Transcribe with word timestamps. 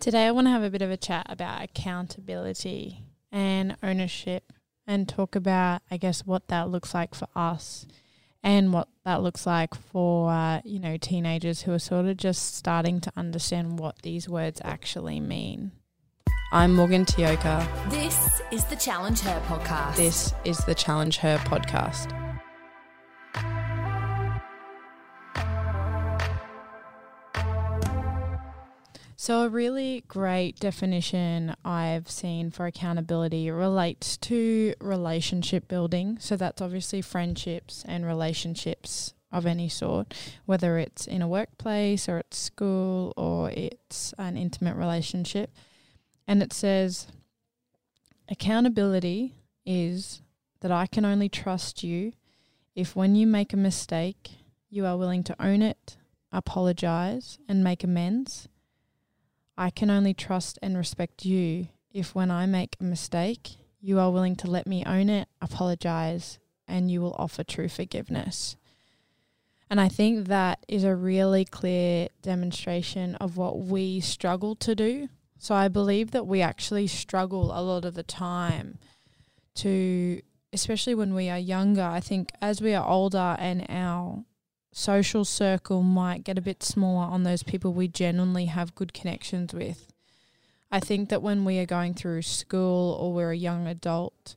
Today, 0.00 0.26
I 0.26 0.30
want 0.32 0.46
to 0.46 0.50
have 0.50 0.62
a 0.62 0.70
bit 0.70 0.82
of 0.82 0.90
a 0.90 0.96
chat 0.96 1.26
about 1.28 1.62
accountability 1.62 3.04
and 3.30 3.76
ownership 3.82 4.52
and 4.86 5.08
talk 5.08 5.36
about, 5.36 5.82
I 5.90 5.96
guess, 5.96 6.26
what 6.26 6.48
that 6.48 6.68
looks 6.68 6.92
like 6.94 7.14
for 7.14 7.28
us 7.36 7.86
and 8.42 8.72
what 8.72 8.88
that 9.04 9.22
looks 9.22 9.46
like 9.46 9.74
for, 9.74 10.30
uh, 10.30 10.60
you 10.64 10.80
know, 10.80 10.96
teenagers 10.96 11.62
who 11.62 11.72
are 11.72 11.78
sort 11.78 12.06
of 12.06 12.16
just 12.16 12.56
starting 12.56 13.00
to 13.00 13.12
understand 13.16 13.78
what 13.78 14.02
these 14.02 14.28
words 14.28 14.60
actually 14.64 15.20
mean. 15.20 15.72
I'm 16.52 16.74
Morgan 16.74 17.06
Tioka. 17.06 17.66
This 17.90 18.42
is 18.50 18.64
the 18.64 18.76
Challenge 18.76 19.20
Her 19.20 19.40
podcast. 19.46 19.96
This 19.96 20.34
is 20.44 20.58
the 20.58 20.74
Challenge 20.74 21.16
Her 21.16 21.38
podcast. 21.38 22.21
So, 29.22 29.42
a 29.42 29.48
really 29.48 30.02
great 30.08 30.58
definition 30.58 31.54
I've 31.64 32.10
seen 32.10 32.50
for 32.50 32.66
accountability 32.66 33.52
relates 33.52 34.16
to 34.16 34.74
relationship 34.80 35.68
building. 35.68 36.18
So, 36.18 36.34
that's 36.34 36.60
obviously 36.60 37.02
friendships 37.02 37.84
and 37.86 38.04
relationships 38.04 39.14
of 39.30 39.46
any 39.46 39.68
sort, 39.68 40.12
whether 40.44 40.76
it's 40.76 41.06
in 41.06 41.22
a 41.22 41.28
workplace 41.28 42.08
or 42.08 42.18
at 42.18 42.34
school 42.34 43.14
or 43.16 43.50
it's 43.50 44.12
an 44.18 44.36
intimate 44.36 44.74
relationship. 44.74 45.52
And 46.26 46.42
it 46.42 46.52
says, 46.52 47.06
accountability 48.28 49.36
is 49.64 50.20
that 50.62 50.72
I 50.72 50.88
can 50.88 51.04
only 51.04 51.28
trust 51.28 51.84
you 51.84 52.14
if 52.74 52.96
when 52.96 53.14
you 53.14 53.28
make 53.28 53.52
a 53.52 53.56
mistake, 53.56 54.32
you 54.68 54.84
are 54.84 54.98
willing 54.98 55.22
to 55.22 55.36
own 55.40 55.62
it, 55.62 55.96
apologize, 56.32 57.38
and 57.48 57.62
make 57.62 57.84
amends 57.84 58.48
I 59.56 59.70
can 59.70 59.90
only 59.90 60.14
trust 60.14 60.58
and 60.62 60.76
respect 60.76 61.24
you 61.24 61.68
if 61.92 62.14
when 62.14 62.30
I 62.30 62.46
make 62.46 62.76
a 62.80 62.84
mistake, 62.84 63.56
you 63.80 63.98
are 63.98 64.10
willing 64.10 64.36
to 64.36 64.50
let 64.50 64.66
me 64.66 64.84
own 64.84 65.08
it, 65.08 65.28
apologize, 65.40 66.38
and 66.66 66.90
you 66.90 67.00
will 67.00 67.16
offer 67.18 67.44
true 67.44 67.68
forgiveness. 67.68 68.56
And 69.68 69.80
I 69.80 69.88
think 69.88 70.28
that 70.28 70.64
is 70.68 70.84
a 70.84 70.94
really 70.94 71.44
clear 71.44 72.08
demonstration 72.20 73.14
of 73.16 73.36
what 73.36 73.58
we 73.58 74.00
struggle 74.00 74.54
to 74.56 74.74
do. 74.74 75.08
So 75.38 75.54
I 75.54 75.68
believe 75.68 76.12
that 76.12 76.26
we 76.26 76.40
actually 76.40 76.86
struggle 76.86 77.58
a 77.58 77.60
lot 77.62 77.84
of 77.84 77.94
the 77.94 78.02
time 78.02 78.78
to, 79.56 80.20
especially 80.52 80.94
when 80.94 81.14
we 81.14 81.28
are 81.28 81.38
younger. 81.38 81.82
I 81.82 82.00
think 82.00 82.32
as 82.40 82.60
we 82.60 82.74
are 82.74 82.86
older 82.86 83.34
and 83.38 83.66
our 83.68 84.24
social 84.72 85.24
circle 85.24 85.82
might 85.82 86.24
get 86.24 86.38
a 86.38 86.42
bit 86.42 86.62
smaller 86.62 87.04
on 87.04 87.22
those 87.22 87.42
people 87.42 87.72
we 87.72 87.88
genuinely 87.88 88.46
have 88.46 88.74
good 88.74 88.92
connections 88.94 89.52
with. 89.52 89.92
I 90.70 90.80
think 90.80 91.10
that 91.10 91.22
when 91.22 91.44
we 91.44 91.58
are 91.58 91.66
going 91.66 91.92
through 91.92 92.22
school 92.22 92.94
or 92.94 93.12
we're 93.12 93.32
a 93.32 93.36
young 93.36 93.66
adult, 93.66 94.34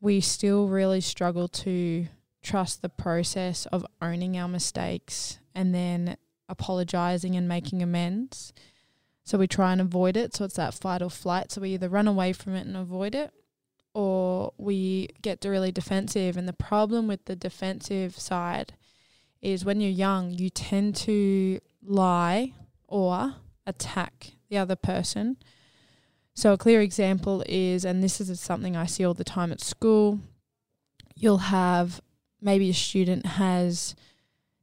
we 0.00 0.20
still 0.20 0.68
really 0.68 1.02
struggle 1.02 1.46
to 1.48 2.08
trust 2.42 2.80
the 2.80 2.88
process 2.88 3.66
of 3.66 3.84
owning 4.00 4.38
our 4.38 4.48
mistakes 4.48 5.38
and 5.54 5.74
then 5.74 6.16
apologizing 6.48 7.36
and 7.36 7.46
making 7.46 7.82
amends. 7.82 8.54
So 9.24 9.36
we 9.36 9.46
try 9.46 9.72
and 9.72 9.80
avoid 9.82 10.16
it. 10.16 10.34
So 10.34 10.46
it's 10.46 10.54
that 10.54 10.72
fight 10.72 11.02
or 11.02 11.10
flight. 11.10 11.52
So 11.52 11.60
we 11.60 11.74
either 11.74 11.90
run 11.90 12.08
away 12.08 12.32
from 12.32 12.54
it 12.54 12.66
and 12.66 12.76
avoid 12.76 13.14
it 13.14 13.30
or 13.92 14.54
we 14.56 15.08
get 15.20 15.44
really 15.44 15.72
defensive. 15.72 16.38
And 16.38 16.48
the 16.48 16.54
problem 16.54 17.06
with 17.06 17.26
the 17.26 17.36
defensive 17.36 18.18
side 18.18 18.72
is 19.40 19.64
when 19.64 19.80
you're 19.80 19.90
young, 19.90 20.30
you 20.30 20.50
tend 20.50 20.96
to 20.96 21.60
lie 21.82 22.52
or 22.86 23.34
attack 23.66 24.32
the 24.48 24.58
other 24.58 24.76
person. 24.76 25.36
So, 26.34 26.52
a 26.52 26.58
clear 26.58 26.80
example 26.80 27.42
is, 27.48 27.84
and 27.84 28.02
this 28.02 28.20
is 28.20 28.40
something 28.40 28.76
I 28.76 28.86
see 28.86 29.04
all 29.04 29.14
the 29.14 29.24
time 29.24 29.52
at 29.52 29.60
school, 29.60 30.20
you'll 31.16 31.38
have 31.38 32.00
maybe 32.40 32.70
a 32.70 32.74
student 32.74 33.26
has 33.26 33.96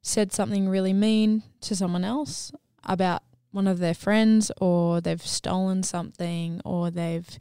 said 0.01 0.31
something 0.31 0.69
really 0.69 0.93
mean 0.93 1.43
to 1.61 1.75
someone 1.75 2.05
else 2.05 2.51
about 2.83 3.23
one 3.51 3.67
of 3.67 3.79
their 3.79 3.93
friends, 3.93 4.51
or 4.59 5.01
they've 5.01 5.25
stolen 5.25 5.81
something, 5.81 6.61
or 6.65 6.91
they've 6.91 7.37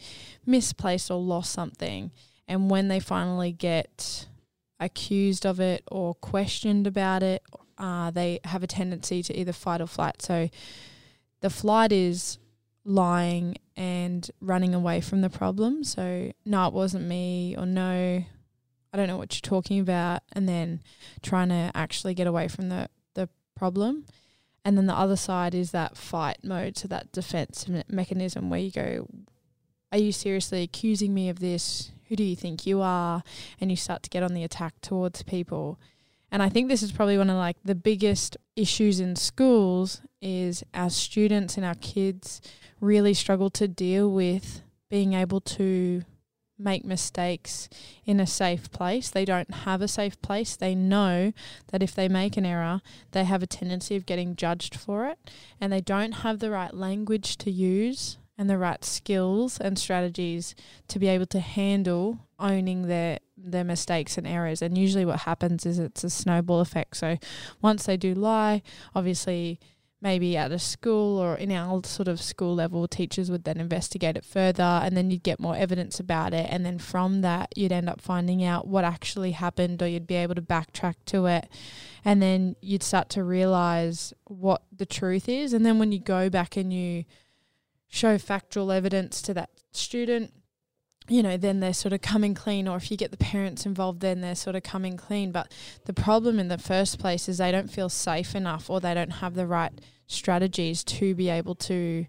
misplaced 0.47 1.11
or 1.11 1.21
lost 1.21 1.53
something. 1.53 2.11
And 2.47 2.71
when 2.71 2.89
they 2.89 3.01
finally 3.01 3.53
get 3.53 4.27
accused 4.81 5.47
of 5.47 5.61
it 5.61 5.85
or 5.91 6.15
questioned 6.15 6.87
about 6.87 7.23
it, 7.23 7.43
uh, 7.79 8.11
they 8.11 8.41
have 8.45 8.63
a 8.63 8.67
tendency 8.67 9.23
to 9.23 9.39
either 9.39 9.53
fight 9.53 9.81
or 9.81 9.87
flight. 9.87 10.23
So 10.23 10.49
the 11.41 11.51
flight 11.51 11.93
is 11.93 12.39
lying 12.85 13.57
and 13.77 14.31
running 14.41 14.75
away 14.75 15.01
from 15.01 15.21
the 15.21 15.31
problem. 15.31 15.85
So, 15.85 16.33
no, 16.45 16.67
it 16.69 16.73
wasn't 16.75 17.07
me, 17.07 17.57
or 17.57 17.67
no, 17.67 18.25
I 18.93 18.97
don't 18.97 19.09
know 19.09 19.17
what 19.17 19.35
you're 19.35 19.49
talking 19.49 19.81
about, 19.81 20.23
and 20.33 20.49
then 20.49 20.81
trying 21.23 21.49
to 21.49 21.71
actually 21.75 22.15
get 22.15 22.27
away 22.27 22.49
from 22.49 22.69
the, 22.69 22.89
the 23.15 23.29
problem. 23.57 24.07
And 24.65 24.79
then 24.79 24.87
the 24.87 24.95
other 24.95 25.17
side 25.17 25.55
is 25.55 25.73
that 25.73 25.97
fight 25.97 26.39
mode, 26.43 26.77
so 26.79 26.89
that 26.89 27.13
defense 27.13 27.67
mechanism 27.89 28.51
where 28.51 28.61
you 28.61 28.71
go, 28.71 29.09
Are 29.93 29.99
you 29.99 30.13
seriously 30.13 30.63
accusing 30.63 31.13
me 31.13 31.29
of 31.29 31.41
this? 31.41 31.91
Who 32.09 32.17
do 32.17 32.25
you 32.25 32.37
think 32.37 32.67
you 32.67 32.81
are? 32.81 33.23
And 33.61 33.71
you 33.71 33.77
start 33.77 34.03
to 34.05 34.11
get 34.11 34.23
on 34.23 34.35
the 34.35 34.45
attack 34.45 34.75
towards 34.81 35.23
people. 35.23 35.79
And 36.31 36.43
I 36.43 36.49
think 36.49 36.69
this 36.69 36.83
is 36.83 36.93
probably 36.93 37.17
one 37.17 37.31
of 37.31 37.37
like 37.37 37.57
the 37.65 37.75
biggest 37.75 38.37
issues 38.57 39.01
in 39.01 39.17
schools 39.17 40.01
is 40.21 40.65
our 40.75 40.91
students 40.91 41.57
and 41.57 41.65
our 41.65 41.77
kids 41.77 42.41
really 42.81 43.15
struggle 43.15 43.51
to 43.51 43.69
deal 43.69 44.11
with 44.11 44.63
being 44.91 45.13
able 45.13 45.41
to 45.41 46.03
make 46.59 46.85
mistakes 46.85 47.69
in 48.05 48.21
a 48.21 48.27
safe 48.27 48.71
place. 48.71 49.11
They 49.11 49.25
don't 49.25 49.53
have 49.53 49.81
a 49.83 49.89
safe 49.89 50.21
place. 50.23 50.57
They 50.57 50.75
know 50.75 51.33
that 51.69 51.83
if 51.83 51.95
they 51.95 52.09
make 52.09 52.37
an 52.37 52.47
error, 52.47 52.81
they 53.13 53.25
have 53.25 53.43
a 53.43 53.47
tendency 53.47 53.97
of 53.97 54.07
getting 54.07 54.37
judged 54.37 54.75
for 54.75 55.07
it 55.07 55.19
and 55.61 55.73
they 55.73 55.81
don't 55.81 56.13
have 56.13 56.39
the 56.39 56.51
right 56.51 56.75
language 56.75 57.37
to 57.39 57.51
use 57.51 58.19
and 58.37 58.51
the 58.51 58.59
right 58.59 58.85
skills 58.85 59.59
and 59.61 59.79
strategies 59.79 60.55
to 60.89 60.99
be 60.99 61.09
able 61.09 61.27
to 61.27 61.41
handle 61.41 62.19
owning 62.39 62.89
their 62.89 63.19
their 63.37 63.65
mistakes 63.65 64.17
and 64.17 64.27
errors. 64.27 64.63
And 64.63 64.79
usually 64.79 65.05
what 65.05 65.21
happens 65.21 65.67
is 65.67 65.79
it's 65.79 66.05
a 66.05 66.11
snowball 66.11 66.61
effect. 66.61 66.97
So 66.97 67.19
once 67.61 67.85
they 67.85 67.97
do 67.97 68.15
lie 68.15 68.63
obviously 68.95 69.61
maybe 70.01 70.37
at 70.37 70.53
a 70.53 70.59
school 70.59 71.19
or 71.19 71.35
in 71.35 71.51
our 71.51 71.83
sort 71.85 72.09
of 72.09 72.21
school 72.21 72.55
level 72.55 72.87
teachers 72.87 73.31
would 73.31 73.45
then 73.45 73.59
investigate 73.59 74.19
it 74.19 74.25
further 74.25 74.63
and 74.63 74.95
then 74.95 75.11
you'd 75.11 75.23
get 75.23 75.41
more 75.41 75.57
evidence 75.57 75.99
about 75.99 76.35
it. 76.35 76.47
And 76.51 76.65
then 76.65 76.79
from 76.79 77.23
that 77.23 77.57
you'd 77.57 77.73
end 77.73 77.89
up 77.89 78.01
finding 78.01 78.45
out 78.45 78.67
what 78.67 78.85
actually 78.85 79.33
happened 79.33 79.83
or 79.83 79.89
you'd 79.89 80.07
be 80.07 80.17
able 80.17 80.35
to 80.35 80.43
backtrack 80.43 80.97
to 81.07 81.27
it. 81.27 81.49
And 82.05 82.21
then 82.21 82.57
you'd 82.61 82.83
start 82.83 83.09
to 83.11 83.25
realize 83.25 84.13
what 84.25 84.63
the 84.71 84.87
truth 84.87 85.29
is. 85.29 85.53
And 85.53 85.65
then 85.65 85.79
when 85.79 85.93
you 85.93 86.01
go 86.01 86.29
back 86.29 86.57
and 86.57 86.73
you 86.73 87.05
show 87.95 88.19
factual 88.19 88.73
evidence 88.73 89.23
to 89.23 89.33
that 89.33 89.51
student, 89.73 90.33
you 91.09 91.23
know, 91.23 91.37
then 91.37 91.61
they're 91.61 91.73
sort 91.73 91.93
of 91.93 92.01
coming 92.03 92.35
clean. 92.35 92.67
Or 92.67 92.77
if 92.77 92.91
you 92.91 92.97
get 92.97 93.13
the 93.13 93.17
parents 93.17 93.67
involved, 93.67 94.01
then 94.01 94.21
they're 94.21 94.35
sort 94.35 94.57
of 94.57 94.65
coming 94.65 94.97
clean. 94.97 95.31
But 95.31 95.53
the 95.85 95.93
problem 95.93 96.41
in 96.41 96.49
the 96.49 96.59
first 96.59 96.99
place 96.99 97.29
is 97.29 97.39
they 97.39 97.53
don't 97.53 97.71
feel 97.71 97.89
safe 97.89 98.35
enough 98.35 98.69
or 98.69 98.81
they 98.81 98.95
don't 98.95 99.11
have 99.11 99.35
the 99.35 99.47
right 99.47 99.73
strategies 100.07 100.83
to 100.85 101.15
be 101.15 101.29
able 101.29 101.55
to 101.55 102.07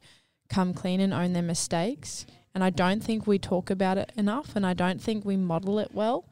come 0.49 0.73
clean 0.73 0.99
and 0.99 1.13
own 1.13 1.33
their 1.33 1.43
mistakes. 1.43 2.25
And 2.55 2.63
I 2.63 2.71
don't 2.71 3.03
think 3.03 3.27
we 3.27 3.37
talk 3.37 3.69
about 3.69 3.97
it 3.97 4.11
enough 4.17 4.55
and 4.55 4.65
I 4.65 4.73
don't 4.73 5.01
think 5.01 5.23
we 5.23 5.37
model 5.37 5.77
it 5.77 5.91
well. 5.93 6.27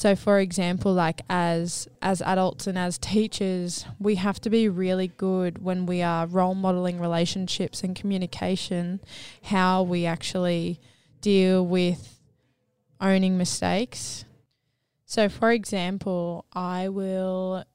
So 0.00 0.16
for 0.16 0.38
example, 0.38 0.94
like 0.94 1.20
as 1.28 1.86
as 2.00 2.22
adults 2.22 2.66
and 2.66 2.78
as 2.78 2.96
teachers, 2.96 3.84
we 3.98 4.14
have 4.14 4.40
to 4.40 4.48
be 4.48 4.66
really 4.66 5.08
good 5.08 5.62
when 5.62 5.84
we 5.84 6.00
are 6.00 6.26
role 6.26 6.54
modeling 6.54 6.98
relationships 6.98 7.84
and 7.84 7.94
communication 7.94 9.00
how 9.42 9.82
we 9.82 10.06
actually 10.06 10.80
deal 11.20 11.66
with 11.66 12.18
owning 12.98 13.36
mistakes. 13.36 14.24
So 15.04 15.28
for 15.28 15.52
example, 15.52 16.46
I 16.50 16.88
will 16.88 17.66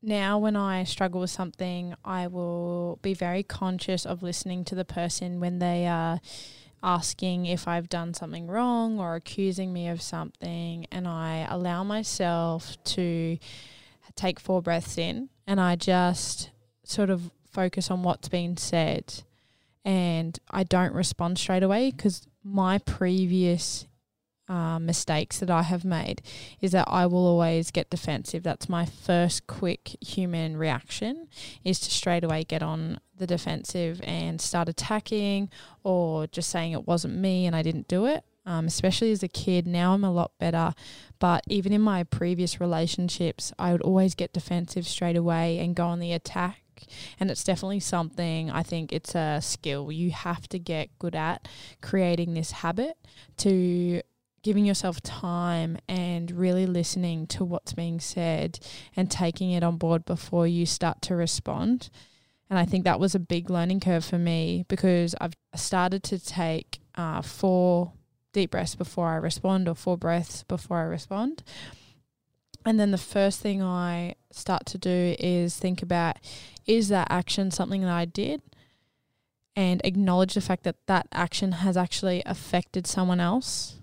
now 0.00 0.38
when 0.38 0.56
I 0.56 0.84
struggle 0.84 1.20
with 1.20 1.28
something, 1.28 1.96
I 2.02 2.28
will 2.28 2.98
be 3.02 3.12
very 3.12 3.42
conscious 3.42 4.06
of 4.06 4.22
listening 4.22 4.64
to 4.64 4.74
the 4.74 4.86
person 4.86 5.38
when 5.38 5.58
they 5.58 5.86
are 5.86 6.18
asking 6.84 7.46
if 7.46 7.66
I've 7.66 7.88
done 7.88 8.14
something 8.14 8.46
wrong 8.46 9.00
or 9.00 9.16
accusing 9.16 9.72
me 9.72 9.88
of 9.88 10.02
something, 10.02 10.86
and 10.92 11.08
I 11.08 11.46
allow 11.50 11.82
myself 11.82 12.76
to 12.84 13.38
take 14.14 14.38
four 14.38 14.62
breaths 14.62 14.96
in 14.96 15.28
and 15.46 15.60
I 15.60 15.76
just 15.76 16.50
sort 16.84 17.10
of 17.10 17.30
focus 17.50 17.90
on 17.90 18.02
what's 18.02 18.28
been 18.28 18.56
said. 18.56 19.22
And 19.84 20.38
I 20.50 20.64
don't 20.64 20.94
respond 20.94 21.38
straight 21.38 21.62
away 21.62 21.90
because 21.90 22.26
my 22.42 22.78
previous 22.78 23.86
uh, 24.48 24.78
mistakes 24.78 25.38
that 25.40 25.50
I 25.50 25.62
have 25.62 25.84
made 25.84 26.22
is 26.60 26.72
that 26.72 26.86
I 26.88 27.06
will 27.06 27.26
always 27.26 27.70
get 27.70 27.90
defensive. 27.90 28.42
That's 28.42 28.68
my 28.68 28.84
first 28.84 29.46
quick 29.46 29.96
human 30.00 30.56
reaction 30.56 31.28
is 31.64 31.80
to 31.80 31.90
straight 31.90 32.24
away 32.24 32.44
get 32.44 32.62
on 32.62 33.00
the 33.16 33.26
defensive 33.26 34.00
and 34.04 34.40
start 34.40 34.68
attacking 34.68 35.48
or 35.82 36.26
just 36.26 36.50
saying 36.50 36.72
it 36.72 36.86
wasn't 36.86 37.16
me 37.16 37.46
and 37.46 37.56
I 37.56 37.62
didn't 37.62 37.88
do 37.88 38.06
it. 38.06 38.24
Um, 38.46 38.66
especially 38.66 39.10
as 39.10 39.22
a 39.22 39.28
kid, 39.28 39.66
now 39.66 39.94
I'm 39.94 40.04
a 40.04 40.12
lot 40.12 40.32
better. 40.38 40.74
But 41.18 41.44
even 41.48 41.72
in 41.72 41.80
my 41.80 42.04
previous 42.04 42.60
relationships, 42.60 43.54
I 43.58 43.72
would 43.72 43.80
always 43.80 44.14
get 44.14 44.34
defensive 44.34 44.86
straight 44.86 45.16
away 45.16 45.58
and 45.58 45.74
go 45.74 45.86
on 45.86 46.00
the 46.00 46.12
attack 46.12 46.60
and 47.20 47.30
it's 47.30 47.44
definitely 47.44 47.80
something 47.80 48.50
I 48.50 48.62
think 48.62 48.92
it's 48.92 49.14
a 49.14 49.38
skill 49.40 49.92
you 49.92 50.10
have 50.10 50.48
to 50.48 50.58
get 50.58 50.90
good 50.98 51.14
at 51.14 51.46
creating 51.80 52.34
this 52.34 52.50
habit 52.50 52.96
to 53.38 54.02
giving 54.44 54.66
yourself 54.66 55.00
time 55.00 55.78
and 55.88 56.30
really 56.30 56.66
listening 56.66 57.26
to 57.26 57.42
what's 57.44 57.72
being 57.72 57.98
said 57.98 58.60
and 58.94 59.10
taking 59.10 59.50
it 59.50 59.64
on 59.64 59.78
board 59.78 60.04
before 60.04 60.46
you 60.46 60.66
start 60.66 61.00
to 61.00 61.16
respond. 61.16 61.88
And 62.50 62.58
I 62.58 62.66
think 62.66 62.84
that 62.84 63.00
was 63.00 63.14
a 63.14 63.18
big 63.18 63.48
learning 63.48 63.80
curve 63.80 64.04
for 64.04 64.18
me 64.18 64.66
because 64.68 65.14
I've 65.18 65.32
started 65.56 66.02
to 66.04 66.18
take 66.18 66.78
uh, 66.94 67.22
four 67.22 67.94
deep 68.34 68.50
breaths 68.50 68.74
before 68.74 69.08
I 69.08 69.16
respond 69.16 69.66
or 69.66 69.74
four 69.74 69.96
breaths 69.96 70.44
before 70.44 70.76
I 70.76 70.82
respond. 70.82 71.42
And 72.66 72.78
then 72.78 72.90
the 72.90 72.98
first 72.98 73.40
thing 73.40 73.62
I 73.62 74.14
start 74.30 74.66
to 74.66 74.78
do 74.78 75.16
is 75.18 75.56
think 75.56 75.82
about 75.82 76.18
is 76.66 76.88
that 76.88 77.08
action 77.10 77.50
something 77.50 77.80
that 77.80 77.90
I 77.90 78.04
did? 78.04 78.42
And 79.56 79.80
acknowledge 79.84 80.34
the 80.34 80.40
fact 80.42 80.64
that 80.64 80.76
that 80.86 81.06
action 81.12 81.52
has 81.52 81.78
actually 81.78 82.22
affected 82.26 82.86
someone 82.86 83.20
else 83.20 83.78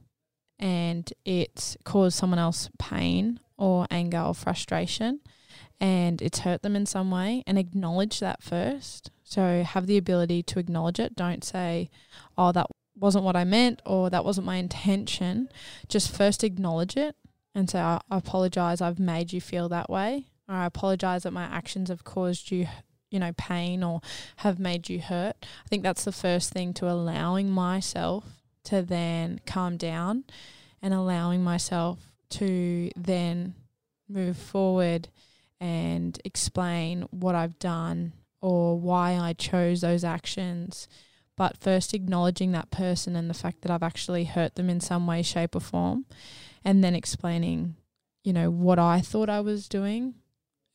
and 0.62 1.12
it's 1.26 1.76
caused 1.84 2.18
someone 2.18 2.40
else 2.40 2.70
pain 2.78 3.40
or 3.58 3.88
anger 3.90 4.20
or 4.22 4.36
frustration 4.36 5.20
and 5.82 6.22
it's 6.22 6.40
hurt 6.40 6.62
them 6.62 6.76
in 6.76 6.86
some 6.86 7.10
way 7.10 7.44
and 7.48 7.58
acknowledge 7.58 8.20
that 8.20 8.44
first. 8.44 9.10
So 9.24 9.64
have 9.64 9.88
the 9.88 9.98
ability 9.98 10.44
to 10.44 10.60
acknowledge 10.60 11.00
it. 11.00 11.16
Don't 11.16 11.44
say, 11.44 11.90
oh, 12.38 12.52
that 12.52 12.68
wasn't 12.96 13.24
what 13.24 13.36
I 13.36 13.44
meant 13.44 13.82
or 13.86 14.12
that 14.12 14.24
wasn't 14.24 14.46
my 14.46 14.58
intention. 14.58 15.50
Just 15.90 16.16
first 16.16 16.44
acknowledge 16.44 16.96
it 16.96 17.16
and 17.56 17.68
say, 17.68 17.80
I 17.80 18.00
apologize, 18.12 18.80
I've 18.80 19.00
made 19.00 19.34
you 19.34 19.42
feel 19.42 19.68
that 19.70 19.90
way. 19.90 20.28
Or 20.48 20.56
I 20.56 20.66
apologize 20.68 21.24
that 21.24 21.34
my 21.34 21.44
actions 21.44 21.90
have 21.90 22.04
caused 22.04 22.52
you, 22.52 22.68
you 23.10 23.20
know, 23.20 23.34
pain 23.36 23.84
or 23.84 24.02
have 24.38 24.60
made 24.60 24.88
you 24.88 25.02
hurt. 25.02 25.36
I 25.42 25.68
think 25.68 25.82
that's 25.82 26.04
the 26.04 26.12
first 26.12 26.54
thing 26.54 26.76
to 26.76 26.90
allowing 26.90 27.50
myself 27.50 28.41
to 28.66 28.82
then 28.82 29.40
calm 29.46 29.78
down 29.78 30.24
and 30.82 30.94
allowing 30.94 31.44
myself 31.44 32.00
to 32.30 32.90
then 32.96 33.56
move 34.08 34.38
forward 34.38 35.10
and 35.60 36.20
explain 36.26 37.04
what 37.12 37.36
I've 37.36 37.60
done 37.60 38.14
or 38.42 38.80
why 38.80 39.18
I 39.18 39.34
chose 39.34 39.82
those 39.82 40.04
actions. 40.04 40.88
But 41.38 41.58
first, 41.58 41.94
acknowledging 41.94 42.52
that 42.52 42.72
person 42.72 43.16
and 43.16 43.30
the 43.30 43.36
fact 43.36 43.62
that 43.62 43.72
I've 43.72 43.84
actually 43.84 44.26
hurt 44.26 44.56
them 44.56 44.70
in 44.70 44.80
some 44.80 45.08
way, 45.08 45.22
shape, 45.22 45.56
or 45.56 45.60
form, 45.60 46.06
and 46.64 46.84
then 46.84 46.96
explaining, 46.96 47.76
you 48.24 48.34
know, 48.34 48.50
what 48.50 48.80
I 48.80 49.02
thought 49.02 49.30
I 49.30 49.42
was 49.42 49.68
doing. 49.68 50.16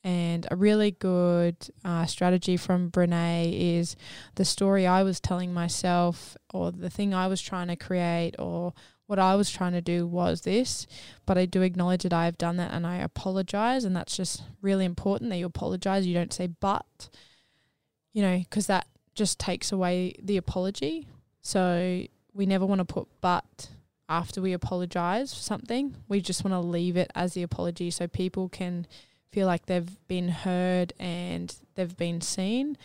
And 0.07 0.47
a 0.53 0.55
really 0.55 0.93
good 0.93 1.57
uh, 1.85 2.07
strategy 2.07 2.57
from 2.57 2.93
Brene 2.93 3.53
is 3.53 3.97
the 4.37 4.45
story 4.45 4.87
I 4.87 5.03
was 5.03 5.19
telling 5.19 5.53
myself, 5.53 6.37
or 6.55 6.71
the 6.71 6.89
thing 6.89 7.13
I 7.13 7.27
was 7.27 7.43
trying 7.43 7.67
to 7.67 7.75
create, 7.75 8.37
or 8.39 8.73
what 9.07 9.19
I 9.19 9.35
was 9.35 9.51
trying 9.51 9.73
to 9.73 9.81
do 9.81 10.07
was 10.07 10.43
this, 10.43 10.87
but 11.27 11.37
I 11.37 11.45
do 11.45 11.63
acknowledge 11.63 12.05
that 12.05 12.13
I 12.13 12.27
have 12.27 12.39
done 12.39 12.57
that 12.59 12.73
and 12.73 12.87
I 12.87 12.99
apologize. 12.99 13.83
And 13.83 13.97
that's 13.97 14.17
just 14.17 14.45
really 14.63 14.85
important 14.85 15.31
that 15.31 15.39
you 15.39 15.47
apologize. 15.47 16.07
You 16.07 16.15
don't 16.15 16.33
say 16.33 16.47
but, 16.47 17.09
you 18.13 18.23
know, 18.23 18.39
because 18.39 18.69
that 18.69 18.87
just 19.17 19.41
takes 19.41 19.73
away 19.73 20.15
the 20.23 20.37
apology. 20.37 21.09
So 21.41 22.05
we 22.33 22.47
never 22.47 22.65
want 22.65 22.79
to 22.79 22.85
put 22.85 23.09
but 23.21 23.71
after 24.09 24.41
we 24.41 24.53
apologize 24.53 25.35
for 25.35 25.41
something. 25.41 25.97
We 26.07 26.21
just 26.21 26.45
want 26.45 26.53
to 26.53 26.61
leave 26.61 26.97
it 26.97 27.11
as 27.17 27.35
the 27.35 27.43
apology 27.43 27.91
so 27.91 28.07
people 28.07 28.49
can 28.49 28.87
feel 29.33 29.47
like 29.47 29.67
they've 29.67 30.07
been 30.09 30.29
heard 30.29 30.93
and 30.99 31.55
they've 31.75 31.97
been 31.97 32.21
seen 32.21 32.77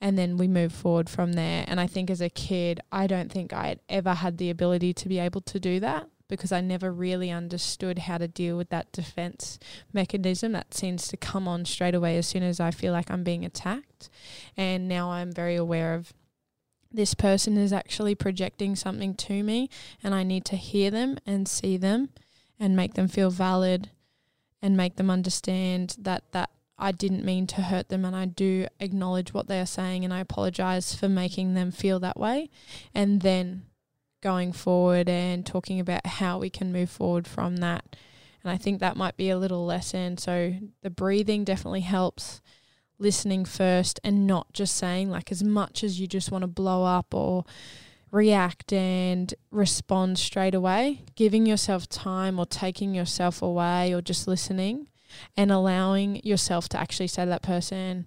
and 0.00 0.18
then 0.18 0.36
we 0.36 0.46
move 0.46 0.72
forward 0.72 1.08
from 1.08 1.32
there. 1.32 1.64
And 1.66 1.80
I 1.80 1.86
think 1.86 2.10
as 2.10 2.20
a 2.20 2.28
kid, 2.28 2.80
I 2.92 3.06
don't 3.06 3.32
think 3.32 3.54
I 3.54 3.68
had 3.68 3.80
ever 3.88 4.12
had 4.12 4.36
the 4.36 4.50
ability 4.50 4.92
to 4.92 5.08
be 5.08 5.18
able 5.18 5.40
to 5.40 5.58
do 5.58 5.80
that 5.80 6.08
because 6.28 6.52
I 6.52 6.60
never 6.60 6.92
really 6.92 7.30
understood 7.30 8.00
how 8.00 8.18
to 8.18 8.28
deal 8.28 8.56
with 8.56 8.70
that 8.70 8.92
defense 8.92 9.58
mechanism 9.92 10.52
that 10.52 10.74
seems 10.74 11.08
to 11.08 11.16
come 11.16 11.46
on 11.48 11.64
straight 11.64 11.94
away 11.94 12.18
as 12.18 12.26
soon 12.26 12.42
as 12.42 12.60
I 12.60 12.70
feel 12.70 12.92
like 12.92 13.10
I'm 13.10 13.24
being 13.24 13.44
attacked. 13.44 14.10
And 14.56 14.88
now 14.88 15.10
I'm 15.10 15.32
very 15.32 15.56
aware 15.56 15.94
of 15.94 16.12
this 16.92 17.14
person 17.14 17.56
is 17.56 17.72
actually 17.72 18.14
projecting 18.14 18.76
something 18.76 19.14
to 19.14 19.42
me 19.42 19.70
and 20.02 20.14
I 20.14 20.22
need 20.22 20.44
to 20.46 20.56
hear 20.56 20.90
them 20.90 21.16
and 21.26 21.48
see 21.48 21.76
them 21.76 22.10
and 22.60 22.76
make 22.76 22.94
them 22.94 23.08
feel 23.08 23.30
valid 23.30 23.90
and 24.64 24.78
make 24.78 24.96
them 24.96 25.10
understand 25.10 25.94
that 26.00 26.24
that 26.32 26.48
I 26.78 26.90
didn't 26.90 27.22
mean 27.22 27.46
to 27.48 27.60
hurt 27.60 27.90
them 27.90 28.02
and 28.02 28.16
I 28.16 28.24
do 28.24 28.66
acknowledge 28.80 29.34
what 29.34 29.46
they 29.46 29.60
are 29.60 29.66
saying 29.66 30.04
and 30.06 30.12
I 30.12 30.20
apologize 30.20 30.94
for 30.94 31.06
making 31.06 31.52
them 31.52 31.70
feel 31.70 32.00
that 32.00 32.18
way. 32.18 32.48
And 32.94 33.20
then 33.20 33.64
going 34.22 34.54
forward 34.54 35.06
and 35.06 35.44
talking 35.44 35.78
about 35.78 36.06
how 36.06 36.38
we 36.38 36.48
can 36.48 36.72
move 36.72 36.88
forward 36.88 37.28
from 37.28 37.58
that. 37.58 37.94
And 38.42 38.50
I 38.50 38.56
think 38.56 38.80
that 38.80 38.96
might 38.96 39.18
be 39.18 39.28
a 39.28 39.36
little 39.36 39.66
lesson. 39.66 40.16
So 40.16 40.54
the 40.80 40.90
breathing 40.90 41.44
definitely 41.44 41.82
helps 41.82 42.40
listening 42.98 43.44
first 43.44 44.00
and 44.02 44.26
not 44.26 44.50
just 44.54 44.76
saying 44.76 45.10
like 45.10 45.30
as 45.30 45.44
much 45.44 45.84
as 45.84 46.00
you 46.00 46.06
just 46.06 46.32
want 46.32 46.40
to 46.40 46.48
blow 46.48 46.84
up 46.84 47.12
or 47.12 47.44
react 48.14 48.72
and 48.72 49.34
respond 49.50 50.18
straight 50.18 50.54
away, 50.54 51.02
giving 51.16 51.46
yourself 51.46 51.88
time 51.88 52.38
or 52.38 52.46
taking 52.46 52.94
yourself 52.94 53.42
away 53.42 53.92
or 53.92 54.00
just 54.00 54.28
listening 54.28 54.86
and 55.36 55.50
allowing 55.50 56.24
yourself 56.24 56.68
to 56.68 56.78
actually 56.78 57.08
say 57.08 57.24
to 57.24 57.28
that 57.28 57.42
person, 57.42 58.06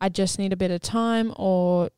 I 0.00 0.08
just 0.08 0.38
need 0.38 0.52
a 0.52 0.56
bit 0.56 0.70
of 0.70 0.80
time, 0.80 1.34
or 1.36 1.90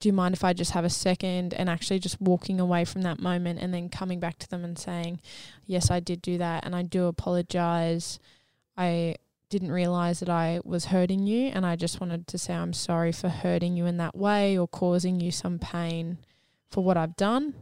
do 0.00 0.08
you 0.08 0.14
mind 0.14 0.34
if 0.34 0.42
I 0.42 0.54
just 0.54 0.70
have 0.70 0.86
a 0.86 0.90
second? 0.90 1.52
And 1.52 1.68
actually 1.68 1.98
just 1.98 2.18
walking 2.20 2.58
away 2.58 2.86
from 2.86 3.02
that 3.02 3.20
moment 3.20 3.60
and 3.60 3.74
then 3.74 3.90
coming 3.90 4.18
back 4.18 4.38
to 4.38 4.48
them 4.48 4.64
and 4.64 4.78
saying, 4.78 5.20
Yes, 5.66 5.90
I 5.90 6.00
did 6.00 6.22
do 6.22 6.38
that, 6.38 6.64
and 6.64 6.74
I 6.74 6.82
do 6.82 7.04
apologize. 7.04 8.18
I 8.78 9.16
didn't 9.50 9.70
realize 9.70 10.20
that 10.20 10.30
I 10.30 10.60
was 10.64 10.86
hurting 10.86 11.26
you, 11.26 11.48
and 11.48 11.66
I 11.66 11.76
just 11.76 12.00
wanted 12.00 12.26
to 12.28 12.38
say 12.38 12.54
I'm 12.54 12.72
sorry 12.72 13.12
for 13.12 13.28
hurting 13.28 13.76
you 13.76 13.84
in 13.84 13.98
that 13.98 14.16
way 14.16 14.56
or 14.56 14.66
causing 14.66 15.20
you 15.20 15.30
some 15.30 15.58
pain 15.58 16.16
for 16.72 16.82
what 16.82 16.96
I've 16.96 17.16
done 17.16 17.54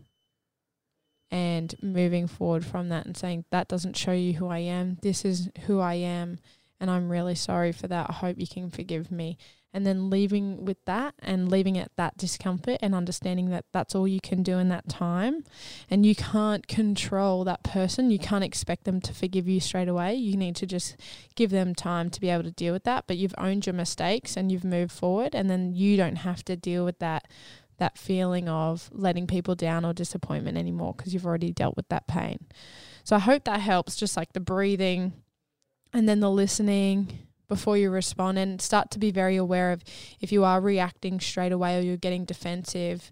and 1.31 1.75
moving 1.83 2.27
forward 2.27 2.65
from 2.65 2.89
that 2.89 3.07
and 3.07 3.17
saying 3.17 3.45
that 3.51 3.69
doesn't 3.69 3.97
show 3.97 4.13
you 4.13 4.35
who 4.35 4.49
I 4.49 4.59
am. 4.59 4.99
This 5.03 5.25
is 5.25 5.51
who 5.67 5.81
I 5.81 5.95
am 5.95 6.39
and 6.81 6.91
I'm 6.91 7.11
really 7.11 7.35
sorry 7.35 7.73
for 7.73 7.87
that. 7.89 8.07
I 8.09 8.13
hope 8.15 8.39
you 8.39 8.47
can 8.47 8.71
forgive 8.71 9.13
me. 9.13 9.37
And 9.73 9.87
then 9.87 10.11
leaving 10.11 10.65
with 10.65 10.85
that 10.87 11.15
and 11.21 11.49
leaving 11.49 11.79
at 11.79 11.93
that 11.97 12.17
discomfort 12.17 12.79
and 12.83 12.93
understanding 12.93 13.51
that 13.51 13.67
that's 13.73 13.95
all 13.95 14.09
you 14.09 14.19
can 14.21 14.43
do 14.43 14.59
in 14.59 14.69
that 14.71 14.89
time. 14.89 15.45
And 15.89 16.05
you 16.05 16.17
can't 16.17 16.67
control 16.67 17.45
that 17.45 17.63
person. 17.63 18.11
You 18.11 18.19
can't 18.19 18.43
expect 18.43 18.83
them 18.83 19.01
to 19.03 19.15
forgive 19.15 19.47
you 19.47 19.61
straight 19.61 19.87
away. 19.87 20.15
You 20.15 20.37
need 20.37 20.57
to 20.57 20.67
just 20.67 20.97
give 21.37 21.51
them 21.51 21.75
time 21.75 22.11
to 22.11 22.21
be 22.21 22.31
able 22.31 22.43
to 22.45 22.51
deal 22.51 22.73
with 22.73 22.83
that. 22.85 23.05
But 23.07 23.19
you've 23.19 23.35
owned 23.39 23.65
your 23.65 23.75
mistakes 23.75 24.37
and 24.37 24.51
you've 24.51 24.65
moved 24.65 24.91
forward. 24.91 25.37
And 25.37 25.49
then 25.49 25.73
you 25.77 25.97
don't 25.97 26.17
have 26.17 26.45
to 26.47 26.57
deal 26.57 26.85
with 26.85 26.99
that 26.99 27.29
that 27.81 27.99
feeling 27.99 28.49
of 28.49 28.89
letting 28.93 29.27
people 29.27 29.55
down 29.55 29.85
or 29.85 29.93
disappointment 29.93 30.57
anymore 30.57 30.95
because 30.97 31.13
you've 31.13 31.27
already 31.27 31.53
dealt 31.53 31.77
with 31.77 31.89
that 31.89 32.07
pain. 32.07 32.47
So 33.03 33.17
I 33.17 33.19
hope 33.19 33.45
that 33.45 33.61
helps, 33.61 33.97
just 33.97 34.17
like 34.17 34.33
the 34.33 34.41
breathing 34.41 35.13
and 35.93 36.09
then 36.09 36.21
the 36.21 36.31
listening 36.31 37.27
before 37.49 37.77
you 37.77 37.91
respond 37.91 38.39
and 38.39 38.63
start 38.63 38.93
to 38.93 38.99
be 38.99 39.11
very 39.11 39.37
aware 39.37 39.73
of 39.73 39.83
if 40.21 40.31
you 40.31 40.45
are 40.45 40.61
reacting 40.61 41.19
straight 41.19 41.51
away 41.51 41.77
or 41.77 41.81
you're 41.81 41.97
getting 41.97 42.25
defensive 42.25 43.11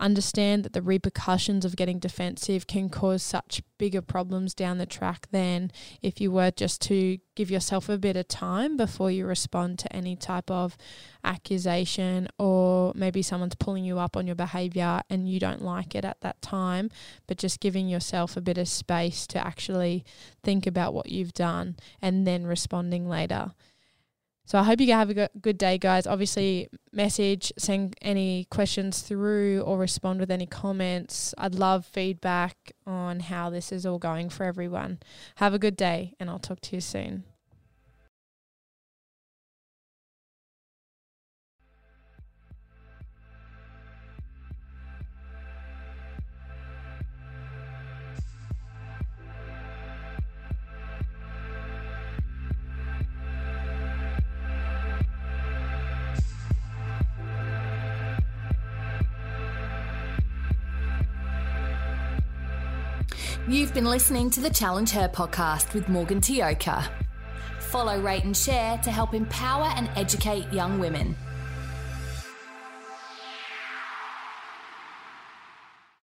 understand 0.00 0.64
that 0.64 0.72
the 0.72 0.82
repercussions 0.82 1.64
of 1.64 1.76
getting 1.76 1.98
defensive 1.98 2.66
can 2.66 2.88
cause 2.88 3.22
such 3.22 3.62
bigger 3.78 4.02
problems 4.02 4.54
down 4.54 4.78
the 4.78 4.86
track 4.86 5.26
than 5.30 5.70
if 6.02 6.20
you 6.20 6.30
were 6.30 6.50
just 6.50 6.80
to 6.82 7.18
give 7.34 7.50
yourself 7.50 7.88
a 7.88 7.98
bit 7.98 8.16
of 8.16 8.28
time 8.28 8.76
before 8.76 9.10
you 9.10 9.26
respond 9.26 9.78
to 9.78 9.92
any 9.94 10.14
type 10.16 10.50
of 10.50 10.76
accusation 11.24 12.28
or 12.38 12.92
maybe 12.94 13.22
someone's 13.22 13.54
pulling 13.54 13.84
you 13.84 13.98
up 13.98 14.16
on 14.16 14.26
your 14.26 14.36
behavior 14.36 15.00
and 15.08 15.28
you 15.28 15.40
don't 15.40 15.62
like 15.62 15.94
it 15.94 16.04
at 16.04 16.20
that 16.20 16.40
time 16.42 16.90
but 17.26 17.38
just 17.38 17.60
giving 17.60 17.88
yourself 17.88 18.36
a 18.36 18.40
bit 18.40 18.58
of 18.58 18.68
space 18.68 19.26
to 19.26 19.44
actually 19.44 20.04
think 20.42 20.66
about 20.66 20.94
what 20.94 21.10
you've 21.10 21.32
done 21.32 21.76
and 22.00 22.26
then 22.26 22.46
responding 22.46 23.08
later 23.08 23.52
So 24.44 24.58
I 24.58 24.64
hope 24.64 24.80
you 24.80 24.92
have 24.92 25.08
a 25.10 25.30
good 25.40 25.56
day, 25.56 25.78
guys. 25.78 26.06
Obviously, 26.06 26.68
message, 26.92 27.52
send 27.56 27.94
any 28.02 28.46
questions 28.50 29.00
through, 29.00 29.60
or 29.60 29.78
respond 29.78 30.20
with 30.20 30.30
any 30.30 30.46
comments. 30.46 31.32
I'd 31.38 31.54
love 31.54 31.86
feedback 31.86 32.72
on 32.86 33.20
how 33.20 33.50
this 33.50 33.72
is 33.72 33.86
all 33.86 33.98
going 33.98 34.28
for 34.30 34.44
everyone. 34.44 34.98
Have 35.36 35.54
a 35.54 35.58
good 35.58 35.76
day, 35.76 36.14
and 36.18 36.28
I'll 36.28 36.40
talk 36.40 36.60
to 36.62 36.76
you 36.76 36.80
soon. 36.80 37.24
You've 63.48 63.74
been 63.74 63.86
listening 63.86 64.30
to 64.30 64.40
the 64.40 64.50
Challenge 64.50 64.88
Her 64.92 65.08
podcast 65.08 65.74
with 65.74 65.88
Morgan 65.88 66.20
Tioka. 66.20 66.88
Follow, 67.58 68.00
rate, 68.00 68.22
and 68.22 68.36
share 68.36 68.78
to 68.78 68.90
help 68.92 69.14
empower 69.14 69.64
and 69.74 69.90
educate 69.96 70.52
young 70.52 70.78
women. 70.78 71.16